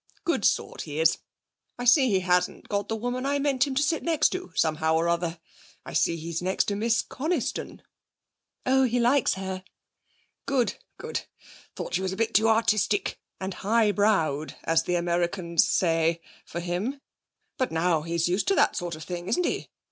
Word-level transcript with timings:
Good 0.23 0.45
sort 0.45 0.81
he 0.81 0.99
is. 0.99 1.19
I 1.77 1.85
see 1.85 2.09
he 2.09 2.21
hasn't 2.21 2.67
got 2.67 2.87
the 2.89 2.95
woman 2.95 3.23
I 3.23 3.37
meant 3.37 3.67
him 3.67 3.75
to 3.75 3.83
sit 3.83 4.01
next 4.01 4.29
to, 4.29 4.51
somehow 4.55 4.95
or 4.95 5.07
other. 5.07 5.39
I 5.85 5.93
see 5.93 6.17
he's 6.17 6.41
next 6.41 6.63
to 6.69 6.75
Miss 6.75 7.03
Coniston.' 7.03 7.83
'Oh, 8.65 8.81
he 8.81 8.99
likes 8.99 9.35
her.' 9.35 9.63
'Good, 10.47 10.77
good. 10.97 11.21
Thought 11.75 11.93
she 11.93 12.01
was 12.01 12.13
a 12.13 12.17
bit 12.17 12.33
too 12.33 12.49
artistic, 12.49 13.19
and 13.39 13.53
high 13.53 13.91
browed, 13.91 14.55
as 14.63 14.81
the 14.85 14.95
Americans 14.95 15.67
say, 15.69 16.19
for 16.47 16.61
him. 16.61 16.99
But 17.59 17.71
now 17.71 18.01
he's 18.01 18.27
used 18.27 18.47
to 18.47 18.55
that 18.55 18.75
sort 18.75 18.95
of 18.95 19.03
thing, 19.03 19.27
isn't 19.27 19.45
he? 19.45 19.69